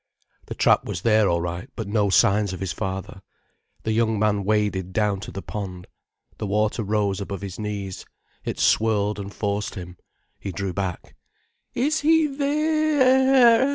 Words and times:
The 0.47 0.55
trap 0.55 0.83
was 0.85 1.03
there 1.03 1.29
all 1.29 1.41
right, 1.41 1.69
but 1.75 1.87
no 1.87 2.09
signs 2.09 2.53
of 2.53 2.59
his 2.59 2.71
father. 2.73 3.21
The 3.83 3.91
young 3.91 4.17
man 4.17 4.43
waded 4.43 4.93
down 4.93 5.19
to 5.19 5.31
the 5.31 5.43
pond. 5.43 5.85
The 6.39 6.47
water 6.47 6.81
rose 6.81 7.21
above 7.21 7.41
his 7.41 7.59
knees, 7.59 8.03
it 8.43 8.57
swirled 8.59 9.19
and 9.19 9.31
forced 9.31 9.75
him. 9.75 9.97
He 10.39 10.51
drew 10.51 10.73
back. 10.73 11.13
"Is 11.75 11.99
he 11.99 12.25
the—e—ere?" 12.25 13.69